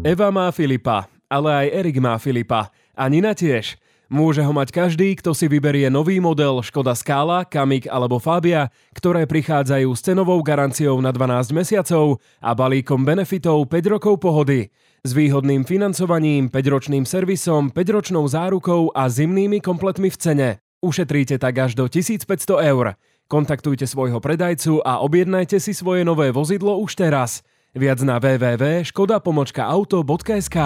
Eva 0.00 0.32
má 0.32 0.48
Filipa, 0.48 1.12
ale 1.28 1.52
aj 1.52 1.66
Erik 1.76 2.00
má 2.00 2.16
Filipa. 2.16 2.72
A 2.96 3.04
Nina 3.12 3.36
tiež. 3.36 3.76
Môže 4.08 4.40
ho 4.40 4.48
mať 4.48 4.72
každý, 4.72 5.12
kto 5.12 5.36
si 5.36 5.44
vyberie 5.44 5.92
nový 5.92 6.24
model 6.24 6.64
Škoda 6.64 6.96
Scala, 6.96 7.44
Kamik 7.44 7.84
alebo 7.84 8.16
Fabia, 8.16 8.72
ktoré 8.96 9.28
prichádzajú 9.28 9.92
s 9.92 10.00
cenovou 10.00 10.40
garanciou 10.40 10.96
na 11.04 11.12
12 11.12 11.52
mesiacov 11.52 12.16
a 12.40 12.56
balíkom 12.56 13.04
benefitov 13.04 13.68
5 13.68 13.92
rokov 13.92 14.16
pohody. 14.24 14.72
S 15.04 15.12
výhodným 15.12 15.68
financovaním, 15.68 16.48
5-ročným 16.48 17.04
servisom, 17.04 17.68
5-ročnou 17.68 18.24
zárukou 18.24 18.96
a 18.96 19.04
zimnými 19.04 19.60
kompletmi 19.60 20.08
v 20.08 20.16
cene. 20.16 20.48
Ušetríte 20.80 21.36
tak 21.36 21.60
až 21.60 21.76
do 21.76 21.84
1500 21.84 22.24
eur. 22.72 22.96
Kontaktujte 23.28 23.84
svojho 23.84 24.16
predajcu 24.16 24.80
a 24.80 25.04
objednajte 25.04 25.60
si 25.60 25.76
svoje 25.76 26.08
nové 26.08 26.32
vozidlo 26.32 26.80
už 26.80 26.96
teraz– 26.96 27.44
Viac 27.74 28.02
na 28.02 28.18
www.škoda-auto.sk 28.18 30.56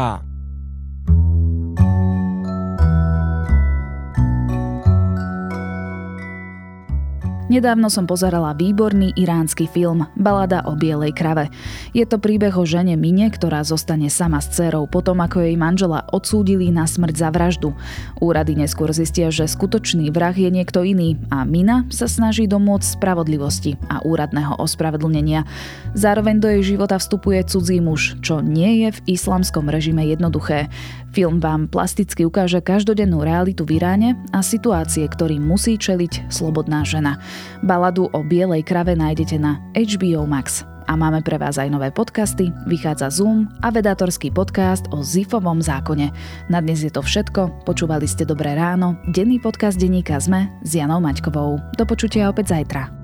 Nedávno 7.54 7.86
som 7.86 8.02
pozerala 8.02 8.50
výborný 8.50 9.14
iránsky 9.14 9.70
film 9.70 10.10
Balada 10.18 10.66
o 10.66 10.74
bielej 10.74 11.14
krave. 11.14 11.54
Je 11.94 12.02
to 12.02 12.18
príbeh 12.18 12.50
o 12.50 12.66
žene 12.66 12.98
Mine, 12.98 13.30
ktorá 13.30 13.62
zostane 13.62 14.10
sama 14.10 14.42
s 14.42 14.50
dcerou 14.50 14.90
potom, 14.90 15.22
ako 15.22 15.46
jej 15.46 15.54
manžela 15.54 16.02
odsúdili 16.10 16.74
na 16.74 16.82
smrť 16.82 17.14
za 17.14 17.30
vraždu. 17.30 17.70
Úrady 18.18 18.58
neskôr 18.58 18.90
zistia, 18.90 19.30
že 19.30 19.46
skutočný 19.46 20.10
vrah 20.10 20.34
je 20.34 20.50
niekto 20.50 20.82
iný 20.82 21.14
a 21.30 21.46
Mina 21.46 21.86
sa 21.94 22.10
snaží 22.10 22.50
domôcť 22.50 22.98
spravodlivosti 22.98 23.78
a 23.86 24.02
úradného 24.02 24.58
ospravedlnenia. 24.58 25.46
Zároveň 25.94 26.42
do 26.42 26.50
jej 26.50 26.74
života 26.74 26.98
vstupuje 26.98 27.38
cudzí 27.46 27.78
muž, 27.78 28.18
čo 28.18 28.42
nie 28.42 28.82
je 28.82 28.98
v 28.98 29.14
islamskom 29.14 29.70
režime 29.70 30.02
jednoduché. 30.10 30.66
Film 31.14 31.38
vám 31.38 31.70
plasticky 31.70 32.26
ukáže 32.26 32.58
každodennú 32.58 33.22
realitu 33.22 33.62
v 33.62 33.78
Iráne 33.78 34.18
a 34.34 34.42
situácie, 34.42 35.06
ktorým 35.06 35.46
musí 35.46 35.78
čeliť 35.78 36.26
slobodná 36.26 36.82
žena. 36.82 37.22
Baladu 37.62 38.08
o 38.12 38.20
bielej 38.24 38.64
krave 38.66 38.96
nájdete 38.96 39.36
na 39.38 39.60
HBO 39.72 40.24
Max. 40.24 40.64
A 40.84 41.00
máme 41.00 41.24
pre 41.24 41.40
vás 41.40 41.56
aj 41.56 41.72
nové 41.72 41.88
podcasty, 41.88 42.52
vychádza 42.68 43.08
Zoom 43.08 43.48
a 43.64 43.72
vedátorský 43.72 44.28
podcast 44.28 44.84
o 44.92 45.00
Zifovom 45.00 45.64
zákone. 45.64 46.12
Na 46.52 46.60
dnes 46.60 46.84
je 46.84 46.92
to 46.92 47.00
všetko, 47.00 47.64
počúvali 47.64 48.04
ste 48.04 48.28
Dobré 48.28 48.52
ráno, 48.52 49.00
denný 49.08 49.40
podcast 49.40 49.80
denníka 49.80 50.20
ZME 50.20 50.52
s 50.60 50.76
Janou 50.76 51.00
Maťkovou. 51.00 51.56
Do 51.80 51.84
počutia 51.88 52.28
opäť 52.28 52.52
zajtra. 52.52 53.03